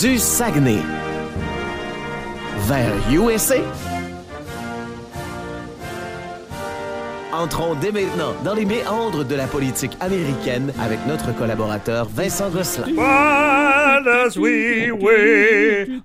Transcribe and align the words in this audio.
Du 0.00 0.18
Saguenay 0.18 0.80
vers 2.66 2.92
USA. 3.12 3.56
Entrons 7.32 7.74
dès 7.74 7.92
maintenant 7.92 8.34
dans 8.44 8.54
les 8.54 8.64
méandres 8.64 9.24
de 9.24 9.34
la 9.34 9.46
politique 9.46 9.96
américaine 10.00 10.72
avec 10.80 10.98
notre 11.06 11.32
collaborateur 11.36 12.08
Vincent 12.12 12.50
Gosselin. 12.50 12.86
As 13.84 14.36
we 14.36 14.90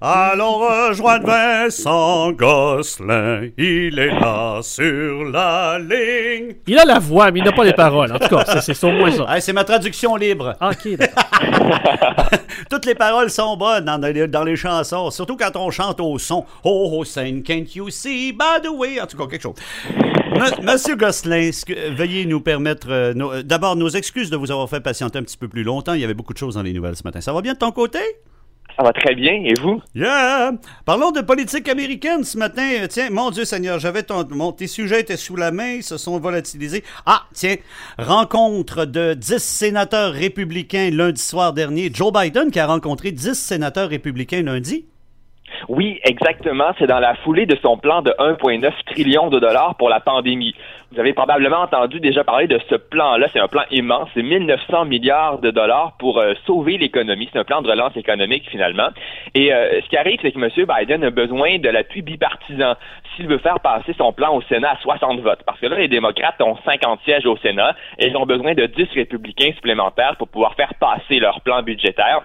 allons 0.02 0.58
rejoindre 0.60 1.26
Vincent 1.28 2.32
Gosselin. 2.32 3.50
Il 3.58 3.98
est 4.00 4.08
là 4.20 4.60
sur 4.62 5.24
la 5.26 5.80
ligne. 5.80 6.56
Il 6.68 6.78
a 6.78 6.86
la 6.86 7.00
voix, 7.00 7.32
mais 7.32 7.40
il 7.40 7.46
n'a 7.46 7.52
pas 7.52 7.64
les 7.64 7.74
paroles. 7.74 8.12
En 8.12 8.20
tout 8.20 8.28
cas, 8.36 8.44
c'est- 8.62 8.74
c'est 8.74 8.88
au 8.88 8.92
moins 8.92 9.12
ça. 9.12 9.26
Hey, 9.36 9.42
c'est 9.42 9.54
ma 9.54 9.64
traduction 9.64 10.16
libre. 10.16 10.56
OK. 10.62 10.90
Toutes 12.70 12.86
les 12.86 12.96
paroles 12.96 13.30
sont 13.30 13.56
bonnes 13.58 13.86
dans 13.86 13.98
les, 13.98 14.28
dans 14.28 14.44
les 14.44 14.56
chansons, 14.56 15.10
surtout 15.12 15.36
quand 15.38 15.56
on 15.56 15.72
chante 15.72 16.00
au 16.00 16.18
son. 16.20 16.46
Oh, 16.64 16.92
oh, 16.94 17.04
Saint, 17.04 17.42
can't 17.46 17.66
you 17.76 17.90
see 17.90 18.32
by 18.32 18.62
the 18.64 18.70
way? 18.70 19.00
En 19.02 19.08
tout 19.08 19.18
cas, 19.18 19.26
quelque 19.28 19.42
chose. 19.42 19.56
Monsieur 20.62 20.96
Gosselin, 20.96 21.50
veuillez 21.98 22.26
nous 22.26 22.40
permettre. 22.40 22.88
euh, 22.92 23.14
euh, 23.18 23.42
D'abord, 23.44 23.76
nos 23.76 23.90
excuses 23.90 24.30
de 24.30 24.38
vous 24.38 24.52
avoir 24.52 24.70
fait 24.70 24.80
patienter 24.80 25.18
un 25.20 25.24
petit 25.24 25.38
peu 25.38 25.48
plus 25.48 25.64
longtemps. 25.64 25.94
Il 25.94 26.02
y 26.02 26.04
avait 26.04 26.14
beaucoup 26.14 26.34
de 26.34 26.38
choses 26.38 26.56
dans 26.56 26.62
les 26.62 26.72
nouvelles 26.72 26.96
ce 26.96 27.04
matin. 27.04 27.20
Ça 27.22 27.34
va 27.34 27.42
bien 27.42 27.54
de 27.54 27.58
ton 27.58 27.69
côté? 27.72 28.00
Ça 28.78 28.84
va 28.84 28.94
très 28.94 29.14
bien, 29.14 29.34
et 29.44 29.56
vous? 29.60 29.82
Yeah! 29.94 30.52
Parlons 30.86 31.12
de 31.12 31.20
politique 31.20 31.68
américaine 31.68 32.24
ce 32.24 32.38
matin. 32.38 32.66
Euh, 32.82 32.88
Tiens, 32.88 33.10
mon 33.10 33.30
Dieu 33.30 33.44
Seigneur, 33.44 33.78
j'avais 33.78 34.04
ton, 34.04 34.26
mon- 34.32 34.54
tes 34.54 34.68
sujets 34.68 35.02
étaient 35.02 35.18
sous 35.18 35.36
la 35.36 35.52
main, 35.52 35.74
ils 35.74 35.84
se 35.84 35.98
sont 35.98 36.18
volatilisés. 36.20 36.84
Ah, 37.06 37.24
tiens, 37.34 37.56
rencontre 37.98 38.86
de 38.86 39.16
10 39.16 39.40
sénateurs 39.44 40.14
républicains 40.14 40.92
lundi 40.92 41.22
soir 41.22 41.52
dernier. 41.52 41.92
Joe 41.94 42.14
Biden 42.14 42.52
qui 42.52 42.60
a 42.60 42.68
rencontré 42.68 43.12
10 43.12 43.34
sénateurs 43.34 43.90
républicains 43.90 44.44
lundi. 44.44 44.86
Oui, 45.68 46.00
exactement. 46.04 46.72
C'est 46.78 46.88
dans 46.88 47.00
la 47.00 47.16
foulée 47.16 47.46
de 47.46 47.58
son 47.62 47.78
plan 47.78 48.02
de 48.02 48.12
1,9 48.12 48.72
trillion 48.86 49.30
de 49.30 49.40
dollars 49.40 49.76
pour 49.76 49.90
la 49.90 50.00
pandémie. 50.00 50.56
Vous 50.92 51.00
avez 51.00 51.14
probablement 51.14 51.62
entendu 51.62 52.00
déjà 52.00 52.24
parler 52.24 52.48
de 52.48 52.60
ce 52.70 52.76
plan-là. 52.76 53.28
C'est 53.32 53.40
un 53.40 53.48
plan 53.48 53.64
immense. 53.70 54.10
C'est 54.16 54.24
1900 54.24 54.86
milliards 54.86 55.40
de 55.40 55.52
dollars 55.52 55.94
pour 56.00 56.20
euh, 56.20 56.34
sauver 56.48 56.78
l'économie. 56.78 57.30
C'est 57.32 57.40
un 57.40 57.44
plan 57.44 57.62
de 57.62 57.70
relance 57.70 57.96
économique, 57.96 58.50
finalement. 58.50 58.90
Et 59.36 59.54
euh, 59.54 59.82
ce 59.82 59.90
qui 59.90 59.98
arrive, 59.98 60.20
c'est 60.22 60.32
que 60.32 60.40
M. 60.40 60.50
Biden 60.50 61.04
a 61.04 61.12
besoin 61.12 61.60
de 61.60 61.70
l'appui 61.70 62.02
bipartisan 62.02 62.74
s'il 63.16 63.28
veut 63.28 63.38
faire 63.38 63.60
passer 63.60 63.94
son 63.98 64.14
plan 64.14 64.36
au 64.36 64.42
Sénat 64.44 64.72
à 64.72 64.78
60 64.78 65.20
votes. 65.20 65.44
Parce 65.46 65.60
que 65.60 65.68
là, 65.68 65.78
les 65.78 65.88
démocrates 65.88 66.42
ont 66.42 66.58
50 66.66 67.02
sièges 67.04 67.26
au 67.26 67.38
Sénat 67.38 67.76
et 68.00 68.08
ils 68.08 68.18
ont 68.18 68.26
besoin 68.26 68.54
de 68.56 68.66
10 68.66 68.88
républicains 68.96 69.52
supplémentaires 69.54 70.16
pour 70.18 70.28
pouvoir 70.28 70.56
faire 70.56 70.74
passer 70.80 71.20
leur 71.20 71.42
plan 71.42 71.62
budgétaire. 71.62 72.24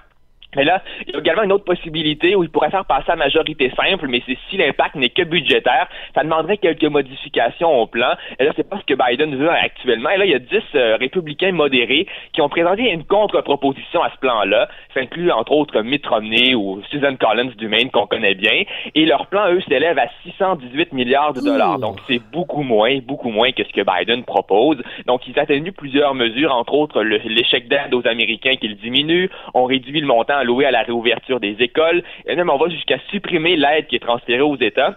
Mais 0.56 0.64
là, 0.64 0.82
il 1.06 1.12
y 1.12 1.16
a 1.16 1.20
également 1.20 1.42
une 1.42 1.52
autre 1.52 1.64
possibilité 1.64 2.34
où 2.36 2.42
il 2.42 2.50
pourrait 2.50 2.70
faire 2.70 2.84
passer 2.84 3.10
à 3.10 3.16
majorité 3.16 3.70
simple, 3.76 4.06
mais 4.08 4.22
c'est 4.26 4.38
si 4.50 4.56
l'impact 4.56 4.94
n'est 4.96 5.10
que 5.10 5.22
budgétaire, 5.22 5.88
ça 6.14 6.22
demanderait 6.22 6.58
quelques 6.58 6.84
modifications 6.84 7.70
au 7.80 7.86
plan. 7.86 8.12
Et 8.38 8.44
là, 8.44 8.52
c'est 8.56 8.68
pas 8.68 8.78
ce 8.78 8.84
que 8.84 8.94
Biden 8.94 9.36
veut 9.36 9.50
actuellement. 9.50 10.10
Et 10.10 10.18
là, 10.18 10.24
il 10.24 10.30
y 10.30 10.34
a 10.34 10.38
10 10.38 10.62
euh, 10.74 10.96
républicains 10.96 11.52
modérés 11.52 12.06
qui 12.32 12.40
ont 12.40 12.48
présenté 12.48 12.90
une 12.90 13.04
contre-proposition 13.04 14.02
à 14.02 14.10
ce 14.10 14.18
plan-là. 14.18 14.68
Ça 14.92 15.00
inclut 15.00 15.30
entre 15.30 15.52
autres 15.52 15.82
Mitt 15.82 16.06
Romney 16.06 16.54
ou 16.54 16.82
Susan 16.90 17.16
Collins 17.16 17.52
du 17.56 17.68
Maine 17.68 17.90
qu'on 17.90 18.06
connaît 18.06 18.34
bien. 18.34 18.62
Et 18.94 19.06
leur 19.06 19.26
plan, 19.26 19.50
eux, 19.50 19.60
s'élève 19.68 19.98
à 19.98 20.08
618 20.24 20.92
milliards 20.92 21.32
de 21.32 21.40
dollars. 21.40 21.78
Donc, 21.78 21.98
c'est 22.08 22.20
beaucoup 22.32 22.62
moins, 22.62 22.98
beaucoup 22.98 23.30
moins 23.30 23.52
que 23.52 23.64
ce 23.64 23.72
que 23.72 23.82
Biden 23.82 24.24
propose. 24.24 24.78
Donc, 25.06 25.26
ils 25.26 25.38
atténuent 25.38 25.72
plusieurs 25.72 26.14
mesures, 26.14 26.54
entre 26.54 26.74
autres 26.74 27.02
l'échec 27.02 27.68
d'aide 27.68 27.92
aux 27.92 28.06
Américains 28.06 28.54
qu'ils 28.56 28.76
diminuent. 28.76 29.28
On 29.54 29.64
réduit 29.64 30.00
le 30.00 30.06
montant 30.06 30.42
alloué 30.44 30.66
à 30.66 30.70
la 30.70 30.82
réouverture 30.82 31.40
des 31.40 31.56
écoles. 31.60 32.02
Et 32.26 32.36
même, 32.36 32.50
on 32.50 32.56
va 32.56 32.68
jusqu'à 32.68 32.98
supprimer 33.10 33.56
l'aide 33.56 33.86
qui 33.88 33.96
est 33.96 34.06
transférée 34.06 34.42
aux 34.42 34.56
États. 34.56 34.96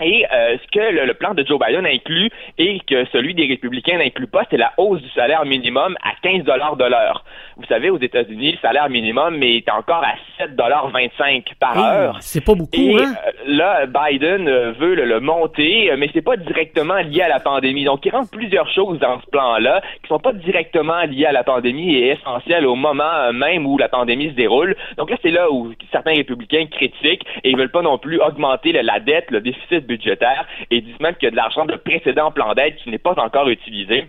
Et 0.00 0.26
euh, 0.30 0.56
ce 0.62 0.70
que 0.78 0.92
le, 0.92 1.06
le 1.06 1.14
plan 1.14 1.32
de 1.34 1.44
Joe 1.46 1.58
Biden 1.58 1.86
inclut 1.86 2.30
et 2.58 2.80
que 2.80 3.06
celui 3.06 3.34
des 3.34 3.46
républicains 3.46 3.96
n'inclut 3.98 4.26
pas, 4.26 4.42
c'est 4.50 4.56
la 4.58 4.72
hausse 4.76 5.00
du 5.00 5.08
salaire 5.10 5.44
minimum 5.46 5.96
à 6.02 6.10
15 6.22 6.44
dollars 6.44 6.76
de 6.76 6.84
l'heure. 6.84 7.24
Vous 7.56 7.64
savez, 7.64 7.88
aux 7.88 7.98
États-Unis, 7.98 8.52
le 8.52 8.58
salaire 8.58 8.90
minimum 8.90 9.42
est 9.42 9.70
encore 9.70 10.04
à 10.04 10.14
7 10.38 10.54
dollars 10.54 10.90
25 10.90 11.44
par 11.58 11.78
heure. 11.78 12.16
C'est 12.20 12.44
pas 12.44 12.54
beaucoup, 12.54 12.76
Et 12.76 12.94
hein? 13.02 13.14
euh, 13.26 13.30
là, 13.46 13.86
Biden 13.86 14.44
veut 14.72 14.94
le, 14.94 15.04
le 15.06 15.20
monter, 15.20 15.90
mais 15.96 16.10
c'est 16.12 16.20
pas 16.20 16.36
directement 16.36 16.96
lié 16.96 17.22
à 17.22 17.28
la 17.28 17.40
pandémie. 17.40 17.84
Donc, 17.84 18.04
il 18.04 18.10
rentre 18.10 18.30
plusieurs 18.30 18.68
choses 18.70 18.98
dans 18.98 19.18
ce 19.20 19.26
plan-là 19.30 19.80
qui 20.02 20.08
sont 20.08 20.18
pas 20.18 20.32
directement 20.34 21.02
liées 21.04 21.24
à 21.26 21.32
la 21.32 21.44
pandémie 21.44 21.94
et 21.94 22.08
essentielles 22.10 22.66
au 22.66 22.74
moment 22.74 23.32
même 23.32 23.66
où 23.66 23.78
la 23.78 23.88
pandémie 23.88 24.28
se 24.30 24.34
déroule. 24.34 24.76
Donc 24.98 25.10
là, 25.10 25.16
c'est 25.22 25.30
là 25.30 25.50
où 25.50 25.72
certains 25.90 26.14
républicains 26.14 26.66
critiquent 26.66 27.24
et 27.44 27.50
ils 27.50 27.56
veulent 27.56 27.70
pas 27.70 27.82
non 27.82 27.96
plus 27.98 28.20
augmenter 28.20 28.72
la 28.72 29.00
dette, 29.00 29.30
le 29.30 29.40
déficit 29.40 29.85
budgétaire 29.86 30.46
et 30.70 30.80
disent 30.80 31.00
même 31.00 31.14
qu'il 31.14 31.24
y 31.24 31.28
a 31.28 31.30
de 31.30 31.36
l'argent 31.36 31.64
de 31.64 31.76
précédent 31.76 32.30
plan 32.30 32.54
d'aide 32.54 32.76
qui 32.76 32.90
n'est 32.90 32.98
pas 32.98 33.14
encore 33.18 33.48
utilisé. 33.48 34.06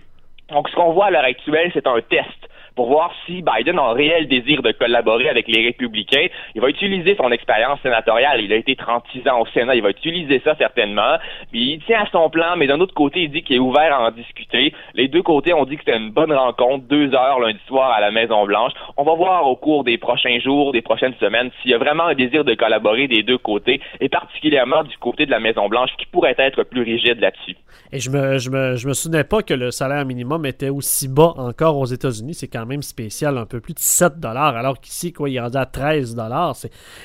Donc, 0.50 0.70
ce 0.70 0.76
qu'on 0.76 0.94
voit 0.94 1.08
à 1.08 1.12
l'heure 1.12 1.24
actuelle, 1.24 1.72
c'est 1.74 1.88
un 1.88 2.00
test 2.02 2.50
pour 2.78 2.88
voir 2.88 3.12
si 3.26 3.42
Biden 3.42 3.80
a 3.80 3.90
un 3.90 3.94
réel 3.94 4.28
désir 4.28 4.62
de 4.62 4.72
collaborer 4.72 5.28
avec 5.30 5.48
les 5.48 5.66
républicains. 5.66 6.28
Il 6.54 6.62
va 6.62 6.70
utiliser 6.70 7.16
son 7.16 7.32
expérience 7.32 7.80
sénatoriale. 7.82 8.40
Il 8.40 8.54
a 8.54 8.56
été 8.56 8.76
36 8.76 9.28
ans 9.28 9.42
au 9.42 9.48
Sénat. 9.48 9.76
Il 9.76 9.82
va 9.82 9.90
utiliser 9.90 10.40
ça 10.46 10.56
certainement. 10.58 11.18
Il 11.52 11.80
tient 11.88 12.02
à 12.02 12.10
son 12.12 12.30
plan, 12.30 12.56
mais 12.56 12.68
d'un 12.68 12.80
autre 12.80 12.94
côté, 12.94 13.24
il 13.24 13.32
dit 13.32 13.42
qu'il 13.42 13.56
est 13.56 13.60
ouvert 13.60 13.92
à 13.92 14.08
en 14.08 14.12
discuter. 14.12 14.74
Les 14.94 15.08
deux 15.08 15.24
côtés 15.24 15.56
ont 15.56 15.66
dit 15.66 15.76
que 15.76 15.84
c'était 15.86 15.98
une 15.98 16.12
bonne 16.12 16.32
rencontre, 16.32 16.86
deux 16.88 17.16
heures 17.16 17.40
lundi 17.40 17.60
soir 17.68 17.92
à 17.92 18.00
la 18.00 18.12
Maison-Blanche. 18.12 18.74
On 18.96 19.04
va 19.04 19.16
voir 19.16 19.48
au 19.48 19.56
cours 19.56 19.84
des 19.84 19.98
prochains 19.98 20.40
jours, 20.40 20.72
des 20.72 20.84
prochaines 20.84 21.16
semaines, 21.20 21.50
s'il 21.62 21.72
y 21.72 21.74
a 21.74 21.80
vraiment 21.80 22.06
un 22.06 22.14
désir 22.14 22.46
de 22.46 22.54
collaborer 22.54 23.08
des 23.08 23.24
deux 23.24 23.40
côtés, 23.40 23.82
et 24.00 24.08
particulièrement 24.08 24.84
du 24.84 24.96
côté 25.00 25.26
de 25.26 25.32
la 25.32 25.40
Maison-Blanche, 25.40 25.90
qui 25.98 26.06
pourrait 26.06 26.36
être 26.38 26.62
plus 26.62 26.84
rigide 26.84 27.20
là-dessus. 27.20 27.56
Et 27.92 28.00
je 28.00 28.12
me, 28.12 28.38
je, 28.38 28.52
me, 28.52 28.76
je 28.76 28.88
me 28.88 28.94
souvenais 28.94 29.24
pas 29.24 29.42
que 29.42 29.56
le 29.56 29.72
salaire 29.72 30.06
minimum 30.06 30.46
était 30.46 30.70
aussi 30.70 31.08
bas 31.08 31.34
encore 31.38 31.78
aux 31.78 31.86
États-Unis. 31.86 32.36
C'est 32.36 32.48
quand 32.48 32.67
même 32.68 32.84
spécial, 32.84 33.38
un 33.38 33.46
peu 33.46 33.60
plus 33.60 33.74
de 33.74 33.80
7 33.80 34.24
alors 34.24 34.80
qu'ici, 34.80 35.14
quoi, 35.14 35.30
il 35.30 35.36
est 35.36 35.40
rendu 35.40 35.58
à 35.58 35.66
13 35.66 36.16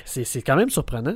C'est 0.05 0.41
quand 0.41 0.55
même 0.55 0.69
surprenant. 0.69 1.15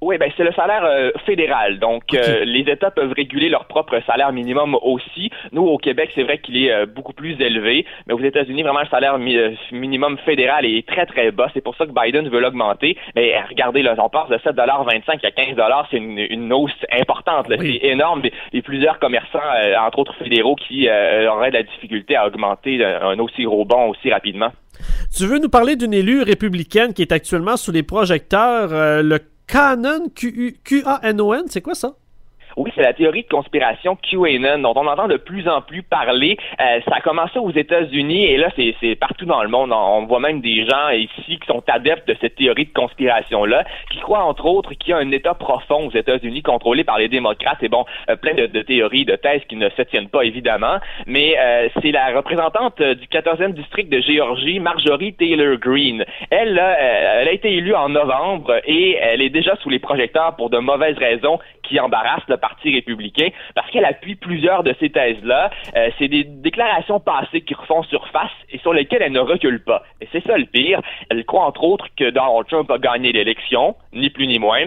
Oui, 0.00 0.16
ben 0.18 0.30
c'est 0.36 0.44
le 0.44 0.52
salaire 0.52 0.84
euh, 0.84 1.10
fédéral. 1.26 1.78
Donc, 1.80 2.04
euh, 2.14 2.44
les 2.44 2.60
États 2.70 2.90
peuvent 2.90 3.12
réguler 3.12 3.48
leur 3.48 3.64
propre 3.66 4.00
salaire 4.06 4.32
minimum 4.32 4.76
aussi. 4.82 5.30
Nous, 5.52 5.62
au 5.62 5.76
Québec, 5.78 6.10
c'est 6.14 6.22
vrai 6.22 6.38
qu'il 6.38 6.56
est 6.62 6.70
euh, 6.72 6.86
beaucoup 6.86 7.12
plus 7.12 7.40
élevé, 7.40 7.84
mais 8.06 8.14
aux 8.14 8.20
États-Unis, 8.20 8.62
vraiment, 8.62 8.80
le 8.80 8.86
salaire 8.88 9.18
mi- 9.18 9.36
euh, 9.36 9.50
minimum 9.72 10.16
fédéral 10.18 10.64
est 10.66 10.86
très, 10.86 11.04
très 11.06 11.30
bas. 11.32 11.50
C'est 11.52 11.62
pour 11.64 11.74
ça 11.76 11.84
que 11.86 11.90
Biden 11.92 12.28
veut 12.28 12.40
l'augmenter. 12.40 12.96
Mais 13.16 13.34
regardez, 13.48 13.82
là, 13.82 13.94
on 13.98 14.08
passe 14.08 14.28
de 14.28 14.36
7,25 14.38 15.24
à 15.24 15.30
15 15.30 15.56
c'est 15.90 15.96
une, 15.96 16.18
une 16.18 16.52
hausse 16.52 16.70
importante. 16.92 17.46
Oui. 17.48 17.78
C'est 17.82 17.88
énorme. 17.88 18.22
A 18.54 18.60
plusieurs 18.62 18.98
commerçants, 19.00 19.38
euh, 19.60 19.74
entre 19.78 19.98
autres 19.98 20.14
fédéraux, 20.16 20.54
qui 20.56 20.88
euh, 20.88 21.30
auraient 21.30 21.50
de 21.50 21.56
la 21.56 21.62
difficulté 21.64 22.14
à 22.16 22.26
augmenter 22.26 22.84
un 22.84 23.18
aussi 23.18 23.42
gros 23.42 23.64
bond 23.64 23.88
aussi 23.88 24.10
rapidement. 24.12 24.50
Tu 25.16 25.26
veux 25.26 25.38
nous 25.38 25.48
parler 25.48 25.74
d'une 25.76 25.92
élue 25.94 26.22
républicaine 26.22 26.94
qui 26.94 27.02
est 27.02 27.10
actuellement 27.12 27.56
sous 27.56 27.72
les 27.72 27.82
projecteurs, 27.82 28.72
euh, 28.72 29.02
le 29.02 29.18
Canon, 29.48 30.10
Q-A-N-O-N, 30.14 31.46
c'est 31.48 31.62
quoi 31.62 31.74
ça? 31.74 31.96
Oui, 32.58 32.72
c'est 32.74 32.82
la 32.82 32.92
théorie 32.92 33.22
de 33.22 33.28
conspiration 33.28 33.96
QAnon 33.96 34.58
dont 34.58 34.72
on 34.74 34.88
entend 34.88 35.06
de 35.06 35.16
plus 35.16 35.48
en 35.48 35.60
plus 35.60 35.84
parler. 35.84 36.36
Euh, 36.60 36.80
ça 36.88 36.96
a 36.96 37.00
commencé 37.00 37.38
aux 37.38 37.52
États-Unis 37.52 38.24
et 38.24 38.36
là, 38.36 38.48
c'est 38.56 38.96
partout 38.96 39.26
dans 39.26 39.44
le 39.44 39.48
monde. 39.48 39.70
On 39.72 40.06
voit 40.06 40.18
même 40.18 40.40
des 40.40 40.66
gens 40.66 40.88
ici 40.88 41.38
qui 41.38 41.46
sont 41.46 41.62
adeptes 41.68 42.08
de 42.08 42.16
cette 42.20 42.34
théorie 42.34 42.66
de 42.66 42.72
conspiration-là, 42.72 43.62
qui 43.92 44.00
croient 44.00 44.24
entre 44.24 44.46
autres 44.46 44.74
qu'il 44.74 44.90
y 44.90 44.92
a 44.92 44.96
un 44.96 45.12
État 45.12 45.34
profond 45.34 45.86
aux 45.86 45.92
États-Unis 45.92 46.42
contrôlé 46.42 46.82
par 46.82 46.98
les 46.98 47.06
démocrates. 47.06 47.62
Et 47.62 47.68
bon, 47.68 47.84
euh, 48.10 48.16
plein 48.16 48.34
de, 48.34 48.46
de 48.46 48.62
théories, 48.62 49.04
de 49.04 49.14
thèses 49.14 49.44
qui 49.48 49.54
ne 49.54 49.68
se 49.68 49.82
tiennent 49.82 50.08
pas 50.08 50.24
évidemment. 50.24 50.78
Mais 51.06 51.36
euh, 51.38 51.68
c'est 51.80 51.92
la 51.92 52.08
représentante 52.12 52.80
euh, 52.80 52.96
du 52.96 53.06
14e 53.06 53.52
district 53.52 53.88
de 53.88 54.00
Géorgie, 54.00 54.58
Marjorie 54.58 55.14
Taylor 55.14 55.58
Greene. 55.58 56.04
Elle, 56.30 56.58
euh, 56.58 57.20
elle 57.20 57.28
a 57.28 57.32
été 57.32 57.52
élue 57.52 57.76
en 57.76 57.88
novembre 57.88 58.60
et 58.64 58.96
elle 59.00 59.22
est 59.22 59.30
déjà 59.30 59.54
sous 59.62 59.70
les 59.70 59.78
projecteurs 59.78 60.34
pour 60.34 60.50
de 60.50 60.58
mauvaises 60.58 60.98
raisons 60.98 61.38
qui 61.68 61.78
embarrassent 61.78 62.28
le 62.28 62.36
Parti 62.36 62.74
républicain 62.74 63.28
parce 63.54 63.70
qu'elle 63.70 63.84
appuie 63.84 64.16
plusieurs 64.16 64.62
de 64.62 64.74
ces 64.80 64.90
thèses-là. 64.90 65.50
Euh, 65.76 65.90
c'est 65.98 66.08
des 66.08 66.24
déclarations 66.24 67.00
passées 67.00 67.42
qui 67.42 67.54
refont 67.54 67.82
surface 67.84 68.30
et 68.50 68.58
sur 68.58 68.72
lesquelles 68.72 69.02
elle 69.02 69.12
ne 69.12 69.20
recule 69.20 69.62
pas. 69.62 69.82
Et 70.00 70.08
c'est 70.12 70.24
ça 70.26 70.36
le 70.36 70.46
pire. 70.46 70.80
Elle 71.10 71.24
croit 71.24 71.44
entre 71.44 71.64
autres 71.64 71.86
que 71.96 72.10
Donald 72.10 72.46
Trump 72.48 72.70
a 72.70 72.78
gagné 72.78 73.12
l'élection, 73.12 73.76
ni 73.92 74.10
plus 74.10 74.26
ni 74.26 74.38
moins. 74.38 74.66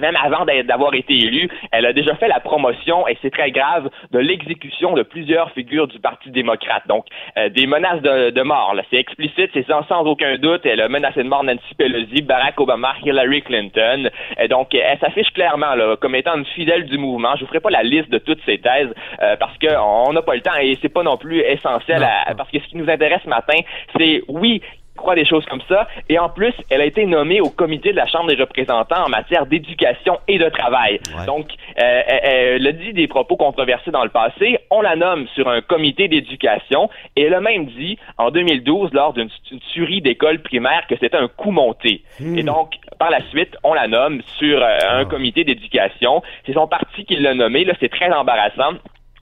Même 0.00 0.16
avant 0.16 0.44
d'avoir 0.44 0.94
été 0.94 1.14
élue, 1.14 1.48
elle 1.72 1.86
a 1.86 1.92
déjà 1.92 2.14
fait 2.16 2.28
la 2.28 2.40
promotion, 2.40 3.06
et 3.06 3.16
c'est 3.22 3.30
très 3.30 3.50
grave, 3.52 3.88
de 4.10 4.18
l'exécution 4.18 4.94
de 4.94 5.02
plusieurs 5.02 5.50
figures 5.52 5.86
du 5.88 5.98
Parti 6.00 6.30
démocrate. 6.30 6.82
Donc, 6.88 7.06
euh, 7.38 7.48
des 7.48 7.66
menaces 7.66 8.02
de, 8.02 8.30
de 8.30 8.42
mort, 8.42 8.74
c'est 8.90 8.96
explicite, 8.98 9.50
c'est 9.54 9.66
sans, 9.66 9.84
sans 9.86 10.02
aucun 10.04 10.36
doute. 10.36 10.66
Elle 10.66 10.80
a 10.80 10.88
menacé 10.88 11.22
de 11.22 11.28
mort 11.28 11.44
Nancy 11.44 11.74
Pelosi, 11.78 12.22
Barack 12.22 12.60
Obama, 12.60 12.94
Hillary 13.04 13.42
Clinton. 13.42 14.10
Et 14.40 14.48
donc, 14.48 14.74
elle 14.74 14.98
s'affiche 14.98 15.30
clairement 15.32 15.74
là, 15.74 15.96
comme 15.96 16.14
étant 16.14 16.36
une 16.36 16.44
fidèle 16.46 16.84
du 16.86 16.98
mouvement. 16.98 17.34
Je 17.36 17.42
vous 17.42 17.46
ferai 17.48 17.60
pas 17.60 17.70
la 17.70 17.82
liste 17.82 18.10
de 18.10 18.18
toutes 18.18 18.40
ces 18.44 18.58
thèses 18.58 18.92
euh, 19.22 19.36
parce 19.36 19.56
qu'on 19.58 20.12
n'a 20.12 20.22
pas 20.22 20.34
le 20.34 20.40
temps 20.40 20.56
et 20.60 20.76
c'est 20.82 20.88
pas 20.92 21.02
non 21.02 21.16
plus 21.16 21.40
essentiel 21.40 22.02
à- 22.02 22.34
parce 22.34 22.50
que 22.50 22.58
ce 22.58 22.66
qui 22.66 22.76
nous 22.76 22.90
intéresse 22.90 23.20
ce 23.24 23.28
matin, 23.28 23.58
c'est 23.96 24.22
oui, 24.28 24.60
croit 24.96 25.14
des 25.14 25.24
choses 25.24 25.44
comme 25.46 25.62
ça. 25.68 25.86
Et 26.08 26.18
en 26.18 26.28
plus, 26.28 26.54
elle 26.70 26.80
a 26.80 26.84
été 26.84 27.06
nommée 27.06 27.40
au 27.40 27.50
comité 27.50 27.92
de 27.92 27.96
la 27.96 28.06
Chambre 28.06 28.28
des 28.28 28.40
représentants 28.40 29.04
en 29.04 29.08
matière 29.08 29.46
d'éducation 29.46 30.18
et 30.28 30.38
de 30.38 30.48
travail. 30.48 31.00
Donc, 31.26 31.48
euh, 31.80 32.02
elle, 32.06 32.66
a 32.66 32.72
dit 32.72 32.92
des 32.92 33.08
propos 33.08 33.36
controversés 33.36 33.90
dans 33.90 34.04
le 34.04 34.10
passé. 34.10 34.58
On 34.70 34.80
la 34.80 34.96
nomme 34.96 35.26
sur 35.34 35.48
un 35.48 35.60
comité 35.60 36.08
d'éducation 36.08 36.88
et 37.16 37.22
elle 37.22 37.34
a 37.34 37.40
même 37.40 37.66
dit 37.66 37.98
en 38.18 38.30
2012 38.30 38.92
lors 38.92 39.12
d'une 39.12 39.28
tuerie 39.72 40.00
d'école 40.00 40.40
primaire 40.40 40.86
que 40.88 40.94
c'était 41.00 41.16
un 41.16 41.28
coup 41.28 41.50
monté. 41.50 42.02
Hmm. 42.20 42.38
Et 42.38 42.42
donc, 42.42 42.74
par 42.98 43.10
la 43.10 43.20
suite, 43.30 43.56
on 43.62 43.74
la 43.74 43.88
nomme 43.88 44.22
sur 44.38 44.62
euh, 44.62 44.78
un 44.90 45.00
ah. 45.00 45.04
comité 45.04 45.44
d'éducation. 45.44 46.22
C'est 46.46 46.54
son 46.54 46.66
parti 46.66 47.04
qui 47.04 47.16
l'a 47.16 47.34
nommé. 47.34 47.64
Là, 47.64 47.74
c'est 47.80 47.90
très 47.90 48.12
embarrassant. 48.12 48.74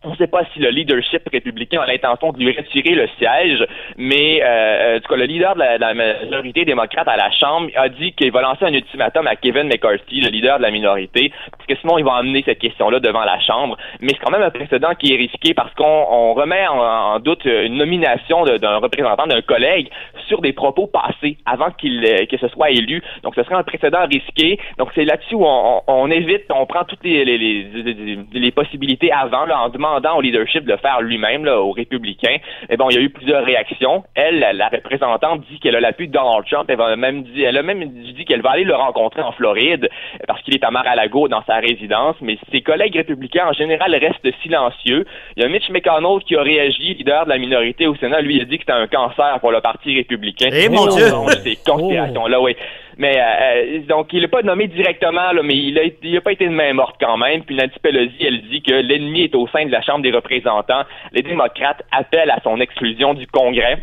On 0.04 0.10
ne 0.10 0.16
sait 0.16 0.26
pas 0.26 0.42
si 0.52 0.58
le 0.58 0.70
leadership 0.70 1.22
républicain 1.32 1.80
a 1.80 1.86
l'intention 1.86 2.32
de 2.32 2.38
lui 2.38 2.56
retirer 2.56 2.94
le 2.94 3.08
siège, 3.18 3.64
mais 3.96 4.42
euh, 4.42 4.98
en 5.08 5.14
le 5.14 5.24
leader 5.24 5.54
de 5.54 5.60
la, 5.60 5.94
majorité 5.94 6.64
démocrate 6.64 7.06
à 7.06 7.16
la 7.16 7.30
Chambre 7.30 7.68
a 7.76 7.88
dit 7.88 8.12
qu'il 8.12 8.32
va 8.32 8.42
lancer 8.42 8.64
un 8.64 8.72
ultimatum 8.72 9.26
à 9.26 9.36
Kevin 9.36 9.68
McCarthy, 9.68 10.20
le 10.20 10.30
leader 10.30 10.58
de 10.58 10.62
la 10.62 10.70
minorité, 10.70 11.32
parce 11.52 11.66
que 11.66 11.76
sinon 11.76 11.98
il 11.98 12.04
va 12.04 12.14
amener 12.14 12.42
cette 12.44 12.58
question-là 12.58 12.98
devant 12.98 13.24
la 13.24 13.38
Chambre. 13.40 13.76
Mais 14.00 14.08
c'est 14.08 14.24
quand 14.24 14.32
même 14.32 14.42
un 14.42 14.50
précédent 14.50 14.94
qui 14.98 15.14
est 15.14 15.16
risqué 15.16 15.54
parce 15.54 15.72
qu'on 15.74 16.32
remet 16.34 16.66
en, 16.66 17.20
doute 17.20 17.44
une 17.44 17.76
nomination 17.76 18.44
d'un 18.44 18.78
représentant 18.78 19.26
d'un 19.26 19.42
collègue 19.42 19.88
sur 20.26 20.40
des 20.40 20.52
propos 20.52 20.86
passés 20.86 21.36
avant 21.46 21.70
qu'il 21.70 22.04
euh, 22.04 22.26
que 22.26 22.36
ce 22.38 22.48
soit 22.48 22.70
élu. 22.70 23.02
Donc 23.22 23.34
ce 23.34 23.42
serait 23.42 23.54
un 23.54 23.62
précédent 23.62 24.06
risqué. 24.10 24.58
Donc 24.78 24.90
c'est 24.94 25.04
là-dessus 25.04 25.34
où 25.34 25.44
on, 25.44 26.10
évite, 26.10 26.44
on 26.50 26.66
prend 26.66 26.84
toutes 26.84 27.04
les, 27.04 27.24
les, 27.24 28.50
possibilités 28.52 29.12
avant 29.12 29.46
là, 29.46 29.60
en 29.62 29.68
demandant 29.68 29.91
demandant 29.92 30.16
au 30.16 30.20
leadership 30.20 30.64
de 30.64 30.72
le 30.72 30.78
faire 30.78 31.00
lui-même, 31.02 31.46
aux 31.46 31.72
républicains. 31.72 32.36
Bon, 32.78 32.88
il 32.90 32.96
y 32.96 32.98
a 32.98 33.02
eu 33.02 33.10
plusieurs 33.10 33.44
réactions. 33.44 34.04
Elle, 34.14 34.38
la, 34.38 34.68
représentante, 34.68 35.42
dit 35.50 35.58
qu'elle 35.60 35.76
a 35.76 35.80
l'appui 35.80 36.08
de 36.08 36.12
Donald 36.12 36.44
Trump. 36.50 36.66
Elle, 36.68 36.76
va 36.76 36.96
même 36.96 37.22
dit, 37.24 37.42
elle 37.42 37.56
a 37.56 37.62
même 37.62 37.84
dit 37.84 38.24
qu'elle 38.24 38.42
va 38.42 38.50
aller 38.50 38.64
le 38.64 38.74
rencontrer 38.74 39.22
en 39.22 39.32
Floride 39.32 39.88
parce 40.26 40.40
qu'il 40.42 40.54
est 40.54 40.64
à 40.64 40.70
Mar-a-Lago 40.70 41.28
dans 41.28 41.42
sa 41.44 41.56
résidence. 41.56 42.16
Mais 42.20 42.38
ses 42.50 42.62
collègues 42.62 42.96
républicains, 42.96 43.46
en 43.48 43.52
général, 43.52 43.94
restent 43.94 44.34
silencieux. 44.42 45.04
Il 45.36 45.42
y 45.42 45.46
a 45.46 45.48
Mitch 45.48 45.68
McConnell 45.70 46.22
qui 46.26 46.36
a 46.36 46.42
réagi, 46.42 46.94
leader 46.94 47.24
de 47.24 47.30
la 47.30 47.38
minorité 47.38 47.86
au 47.86 47.94
Sénat. 47.96 48.20
Lui, 48.20 48.36
il 48.36 48.42
a 48.42 48.44
dit 48.44 48.58
que 48.58 48.64
c'était 48.64 48.72
un 48.72 48.86
cancer 48.86 49.38
pour 49.40 49.52
le 49.52 49.60
Parti 49.60 49.94
républicain. 49.96 50.48
Eh 50.52 50.68
mon 50.68 50.86
Dieu! 50.86 51.06
Ces 51.44 51.56
conspirations-là, 51.56 52.40
oui. 52.40 52.56
Mais 52.98 53.16
euh, 53.18 53.80
donc, 53.88 54.12
il 54.12 54.20
n'est 54.20 54.28
pas 54.28 54.42
nommé 54.42 54.68
directement, 54.68 55.32
là, 55.32 55.42
mais 55.42 55.54
il 55.54 55.74
n'a 55.74 55.82
il 56.02 56.16
a 56.16 56.20
pas 56.20 56.32
été 56.32 56.46
de 56.46 56.52
main 56.52 56.72
morte 56.72 56.96
quand 57.00 57.16
même. 57.16 57.44
Puis 57.44 57.56
Nancy 57.56 57.78
Pelosi, 57.82 58.16
elle 58.20 58.42
dit 58.42 58.62
que 58.62 58.72
l'ennemi 58.72 59.22
est 59.22 59.34
au 59.34 59.46
sein 59.48 59.64
de 59.64 59.70
la 59.70 59.82
Chambre 59.82 60.02
des 60.02 60.12
représentants. 60.12 60.82
Les 61.12 61.22
démocrates 61.22 61.82
appellent 61.90 62.30
à 62.30 62.40
son 62.42 62.60
exclusion 62.60 63.14
du 63.14 63.26
Congrès. 63.26 63.78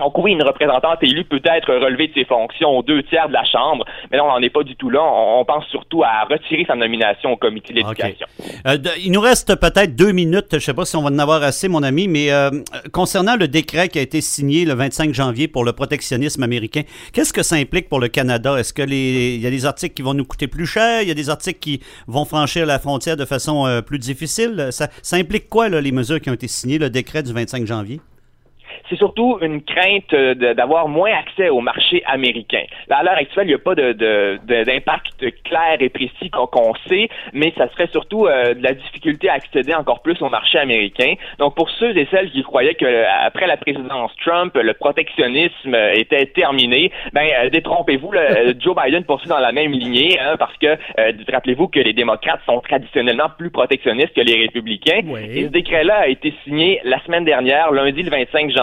Donc 0.00 0.16
oui, 0.18 0.32
une 0.32 0.42
représentante 0.42 0.98
élue 1.02 1.24
peut 1.24 1.42
être 1.44 1.72
relevée 1.72 2.08
de 2.08 2.14
ses 2.14 2.24
fonctions 2.24 2.70
aux 2.70 2.82
deux 2.82 3.02
tiers 3.04 3.28
de 3.28 3.34
la 3.34 3.44
Chambre, 3.44 3.84
mais 4.10 4.16
là, 4.16 4.24
on 4.24 4.28
n'en 4.28 4.40
est 4.40 4.50
pas 4.50 4.62
du 4.62 4.74
tout 4.74 4.90
là. 4.90 5.00
On, 5.02 5.44
pense 5.44 5.66
surtout 5.66 6.02
à 6.02 6.24
retirer 6.30 6.64
sa 6.66 6.74
nomination 6.74 7.32
au 7.32 7.36
comité 7.36 7.74
d'éducation. 7.74 8.26
Euh, 8.66 8.76
il 9.02 9.10
nous 9.10 9.20
reste 9.20 9.56
peut-être 9.56 9.96
deux 9.96 10.12
minutes. 10.12 10.46
Je 10.52 10.56
ne 10.56 10.60
sais 10.60 10.74
pas 10.74 10.84
si 10.84 10.96
on 10.96 11.02
va 11.02 11.10
en 11.10 11.18
avoir 11.18 11.42
assez, 11.42 11.68
mon 11.68 11.82
ami, 11.82 12.08
mais 12.08 12.30
euh, 12.30 12.50
concernant 12.92 13.36
le 13.36 13.48
décret 13.48 13.88
qui 13.88 13.98
a 13.98 14.02
été 14.02 14.20
signé 14.20 14.64
le 14.64 14.74
25 14.74 15.12
janvier 15.12 15.48
pour 15.48 15.64
le 15.64 15.72
protectionnisme 15.72 16.42
américain, 16.42 16.82
qu'est-ce 17.12 17.32
que 17.32 17.42
ça 17.42 17.56
implique 17.56 17.88
pour 17.88 18.00
le 18.00 18.08
Canada? 18.08 18.56
Est-ce 18.58 18.72
que 18.72 18.82
les, 18.82 19.34
il 19.34 19.40
y 19.40 19.46
a 19.46 19.50
des 19.50 19.66
articles 19.66 19.94
qui 19.94 20.02
vont 20.02 20.14
nous 20.14 20.24
coûter 20.24 20.46
plus 20.46 20.66
cher? 20.66 21.02
Il 21.02 21.08
y 21.08 21.10
a 21.10 21.14
des 21.14 21.30
articles 21.30 21.58
qui 21.58 21.80
vont 22.06 22.24
franchir 22.24 22.64
la 22.64 22.78
frontière 22.78 23.16
de 23.16 23.24
façon 23.24 23.66
euh, 23.66 23.82
plus 23.82 23.98
difficile? 23.98 24.68
Ça, 24.70 24.88
ça 25.02 25.16
implique 25.16 25.48
quoi, 25.48 25.68
là, 25.68 25.80
les 25.80 25.92
mesures 25.92 26.20
qui 26.20 26.30
ont 26.30 26.34
été 26.34 26.48
signées, 26.48 26.78
le 26.78 26.90
décret 26.90 27.22
du 27.22 27.32
25 27.32 27.66
janvier? 27.66 28.00
C'est 28.88 28.96
surtout 28.96 29.38
une 29.40 29.62
crainte 29.62 30.12
euh, 30.12 30.34
d'avoir 30.54 30.88
moins 30.88 31.12
accès 31.12 31.48
au 31.48 31.60
marché 31.60 32.02
américain. 32.06 32.62
Là, 32.88 32.98
à 32.98 33.02
l'heure 33.02 33.14
actuelle, 33.16 33.46
il 33.46 33.50
n'y 33.50 33.54
a 33.54 33.58
pas 33.58 33.74
d'impact 33.74 35.20
de, 35.20 35.30
clair 35.44 35.76
et 35.80 35.88
précis 35.88 36.30
qu'on 36.30 36.74
sait, 36.88 37.08
mais 37.32 37.52
ça 37.56 37.68
serait 37.70 37.88
surtout 37.88 38.26
euh, 38.26 38.54
de 38.54 38.62
la 38.62 38.74
difficulté 38.74 39.28
à 39.28 39.34
accéder 39.34 39.74
encore 39.74 40.02
plus 40.02 40.20
au 40.22 40.28
marché 40.28 40.58
américain. 40.58 41.14
Donc, 41.38 41.54
pour 41.54 41.70
ceux 41.70 41.96
et 41.96 42.06
celles 42.10 42.30
qui 42.30 42.42
croyaient 42.42 42.74
que 42.74 42.84
euh, 42.84 43.04
après 43.24 43.46
la 43.46 43.56
présidence 43.56 44.12
Trump, 44.24 44.54
le 44.54 44.74
protectionnisme 44.74 45.74
était 45.94 46.26
terminé, 46.26 46.90
ben 47.12 47.48
détrompez-vous, 47.50 48.12
Joe 48.58 48.76
Biden 48.76 49.04
poursuit 49.04 49.28
dans 49.28 49.38
la 49.38 49.52
même 49.52 49.72
lignée, 49.72 50.18
hein, 50.20 50.36
parce 50.38 50.56
que 50.58 50.76
rappelez-vous 51.30 51.68
que 51.68 51.80
les 51.80 51.92
démocrates 51.92 52.40
sont 52.46 52.60
traditionnellement 52.60 53.28
plus 53.36 53.50
protectionnistes 53.50 54.14
que 54.14 54.20
les 54.20 54.36
républicains. 54.36 55.00
Et 55.34 55.44
ce 55.44 55.48
décret-là 55.48 56.00
a 56.00 56.08
été 56.08 56.34
signé 56.44 56.80
la 56.84 57.00
semaine 57.04 57.24
dernière, 57.24 57.72
lundi 57.72 58.02
le 58.02 58.10
25 58.10 58.50
janvier 58.50 58.59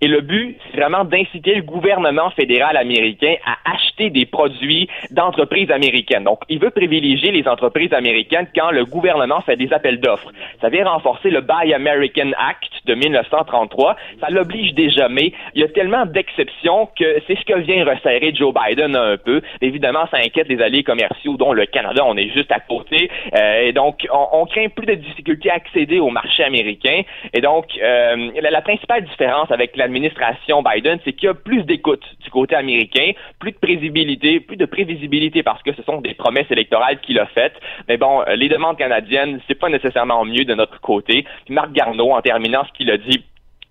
et 0.00 0.08
le 0.08 0.20
but, 0.20 0.56
c'est 0.70 0.76
vraiment 0.78 1.04
d'inciter 1.04 1.54
le 1.54 1.62
gouvernement 1.62 2.30
fédéral 2.30 2.76
américain 2.76 3.34
à 3.46 3.72
acheter 3.72 4.10
des 4.10 4.26
produits 4.26 4.88
d'entreprises 5.10 5.70
américaines. 5.70 6.24
Donc, 6.24 6.40
il 6.48 6.58
veut 6.58 6.70
privilégier 6.70 7.30
les 7.30 7.46
entreprises 7.48 7.92
américaines 7.92 8.46
quand 8.54 8.70
le 8.70 8.84
gouvernement 8.84 9.40
fait 9.40 9.56
des 9.56 9.72
appels 9.72 10.00
d'offres. 10.00 10.30
Ça 10.60 10.68
vient 10.68 10.88
renforcer 10.88 11.30
le 11.30 11.40
Buy 11.40 11.72
American 11.74 12.30
Act 12.38 12.72
de 12.86 12.94
1933. 12.94 13.96
Ça 14.20 14.28
l'oblige 14.30 14.74
déjà, 14.74 15.08
mais 15.08 15.32
il 15.54 15.60
y 15.60 15.64
a 15.64 15.68
tellement 15.68 16.06
d'exceptions 16.06 16.88
que 16.98 17.22
c'est 17.26 17.38
ce 17.38 17.44
que 17.44 17.58
vient 17.60 17.84
resserrer 17.84 18.34
Joe 18.34 18.52
Biden 18.52 18.96
un 18.96 19.16
peu. 19.16 19.40
Évidemment, 19.60 20.06
ça 20.10 20.18
inquiète 20.18 20.48
les 20.48 20.60
alliés 20.60 20.82
commerciaux, 20.82 21.36
dont 21.36 21.52
le 21.52 21.66
Canada, 21.66 22.02
on 22.04 22.16
est 22.16 22.30
juste 22.30 22.50
à 22.52 22.60
côté. 22.60 23.10
Euh, 23.36 23.62
et 23.62 23.72
donc, 23.72 24.06
on, 24.12 24.46
craint 24.46 24.68
plus 24.68 24.86
de 24.86 24.94
difficultés 24.94 25.50
à 25.50 25.54
accéder 25.54 26.00
au 26.00 26.10
marché 26.10 26.42
américain. 26.44 27.02
Et 27.32 27.40
donc, 27.40 27.66
euh, 27.80 28.30
la 28.40 28.60
principale 28.60 29.04
différence 29.04 29.21
avec 29.50 29.76
l'administration 29.76 30.62
Biden, 30.62 30.98
c'est 31.04 31.12
qu'il 31.12 31.26
y 31.26 31.30
a 31.30 31.34
plus 31.34 31.64
d'écoute 31.64 32.02
du 32.22 32.30
côté 32.30 32.54
américain, 32.54 33.12
plus 33.38 33.52
de 33.52 33.56
prévisibilité, 33.56 34.40
plus 34.40 34.56
de 34.56 34.66
prévisibilité 34.66 35.42
parce 35.42 35.62
que 35.62 35.72
ce 35.74 35.82
sont 35.82 36.00
des 36.00 36.14
promesses 36.14 36.50
électorales 36.50 37.00
qu'il 37.00 37.18
a 37.18 37.26
faites. 37.26 37.54
Mais 37.88 37.96
bon, 37.96 38.22
les 38.36 38.48
demandes 38.48 38.76
canadiennes, 38.76 39.40
c'est 39.46 39.58
pas 39.58 39.68
nécessairement 39.68 40.24
mieux 40.24 40.44
de 40.44 40.54
notre 40.54 40.80
côté. 40.80 41.24
Marc 41.48 41.72
Garneau, 41.72 42.12
en 42.12 42.20
terminant 42.20 42.64
ce 42.64 42.72
qu'il 42.72 42.90
a 42.90 42.96
dit 42.96 43.24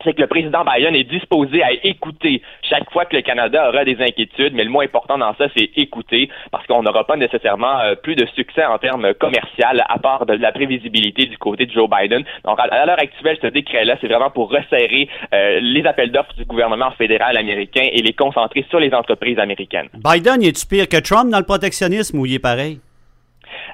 c'est 0.03 0.13
que 0.13 0.21
le 0.21 0.27
président 0.27 0.63
Biden 0.63 0.95
est 0.95 1.03
disposé 1.03 1.63
à 1.63 1.71
écouter 1.83 2.41
chaque 2.61 2.89
fois 2.91 3.05
que 3.05 3.15
le 3.15 3.21
Canada 3.21 3.69
aura 3.69 3.85
des 3.85 4.01
inquiétudes, 4.01 4.53
mais 4.53 4.63
le 4.63 4.69
moins 4.69 4.85
important 4.85 5.17
dans 5.17 5.35
ça, 5.35 5.45
c'est 5.55 5.69
écouter, 5.75 6.29
parce 6.51 6.65
qu'on 6.67 6.83
n'aura 6.83 7.05
pas 7.05 7.17
nécessairement 7.17 7.79
euh, 7.79 7.95
plus 7.95 8.15
de 8.15 8.25
succès 8.35 8.65
en 8.65 8.77
termes 8.77 9.13
commerciaux 9.15 9.41
à 9.61 9.99
part 9.99 10.25
de 10.25 10.33
la 10.33 10.51
prévisibilité 10.51 11.25
du 11.25 11.37
côté 11.37 11.65
de 11.65 11.71
Joe 11.71 11.89
Biden. 11.89 12.23
Donc, 12.45 12.59
à, 12.59 12.85
l'heure 12.85 12.99
actuelle, 12.99 13.37
ce 13.41 13.47
décret-là, 13.47 13.97
c'est 14.01 14.07
vraiment 14.07 14.29
pour 14.29 14.51
resserrer 14.51 15.09
euh, 15.33 15.59
les 15.61 15.85
appels 15.85 16.11
d'offres 16.11 16.33
du 16.35 16.45
gouvernement 16.45 16.91
fédéral 16.91 17.37
américain 17.37 17.87
et 17.91 18.01
les 18.01 18.13
concentrer 18.13 18.65
sur 18.69 18.79
les 18.79 18.93
entreprises 18.93 19.39
américaines. 19.39 19.89
Biden, 19.93 20.41
est-tu 20.43 20.65
pire 20.65 20.87
que 20.87 20.97
Trump 20.97 21.31
dans 21.31 21.39
le 21.39 21.45
protectionnisme 21.45 22.19
ou 22.19 22.25
il 22.25 22.35
est 22.35 22.39
pareil? 22.39 22.79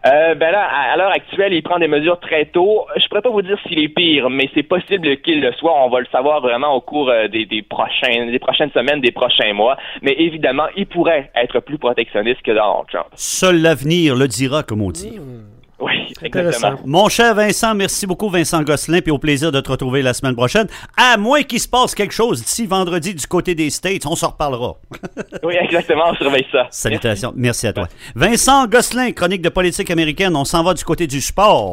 Euh, 0.05 0.35
ben 0.35 0.51
là, 0.51 0.63
à, 0.63 0.97
l'heure 0.97 1.11
actuelle, 1.11 1.53
il 1.53 1.63
prend 1.63 1.79
des 1.79 1.87
mesures 1.87 2.19
très 2.19 2.45
tôt. 2.45 2.85
Je 2.95 3.07
pourrais 3.07 3.21
pas 3.21 3.29
vous 3.29 3.41
dire 3.41 3.57
s'il 3.67 3.79
est 3.79 3.89
pire, 3.89 4.29
mais 4.29 4.49
c'est 4.53 4.63
possible 4.63 5.17
qu'il 5.21 5.41
le 5.41 5.51
soit. 5.53 5.73
On 5.83 5.89
va 5.89 5.99
le 5.99 6.07
savoir 6.11 6.41
vraiment 6.41 6.73
au 6.73 6.81
cours 6.81 7.09
euh, 7.09 7.27
des, 7.27 7.45
des, 7.45 7.61
prochaines, 7.61 8.31
des 8.31 8.39
prochaines 8.39 8.71
semaines, 8.71 9.01
des 9.01 9.11
prochains 9.11 9.53
mois. 9.53 9.77
Mais 10.01 10.15
évidemment, 10.17 10.67
il 10.75 10.85
pourrait 10.85 11.31
être 11.35 11.59
plus 11.59 11.77
protectionniste 11.77 12.41
que 12.41 12.51
Donald 12.51 12.85
Trump. 12.91 13.07
Seul 13.15 13.61
l'avenir 13.61 14.15
le 14.15 14.27
dira, 14.27 14.63
comme 14.63 14.81
on 14.81 14.91
dit. 14.91 15.17
Mmh. 15.19 15.36
Exactement. 16.21 16.79
Mon 16.85 17.09
cher 17.09 17.35
Vincent, 17.35 17.75
merci 17.75 18.07
beaucoup 18.07 18.29
Vincent 18.29 18.61
Gosselin, 18.63 19.01
puis 19.01 19.11
au 19.11 19.17
plaisir 19.17 19.51
de 19.51 19.59
te 19.59 19.71
retrouver 19.71 20.01
la 20.01 20.13
semaine 20.13 20.35
prochaine. 20.35 20.67
À 20.95 21.17
moins 21.17 21.43
qu'il 21.43 21.59
se 21.59 21.67
passe 21.67 21.95
quelque 21.95 22.13
chose 22.13 22.43
d'ici 22.43 22.65
vendredi 22.65 23.13
du 23.13 23.27
côté 23.27 23.55
des 23.55 23.69
States, 23.69 24.05
on 24.05 24.15
s'en 24.15 24.29
reparlera. 24.29 24.75
oui, 25.43 25.55
exactement, 25.59 26.05
on 26.11 26.15
surveille 26.15 26.47
ça. 26.51 26.67
Salutations, 26.69 27.33
merci, 27.35 27.65
merci 27.65 27.67
à 27.67 27.73
toi. 27.73 27.87
Vincent 28.15 28.67
Gosselin, 28.67 29.11
chronique 29.11 29.41
de 29.41 29.49
politique 29.49 29.91
américaine, 29.91 30.35
on 30.35 30.45
s'en 30.45 30.63
va 30.63 30.73
du 30.73 30.83
côté 30.83 31.07
du 31.07 31.21
sport. 31.21 31.65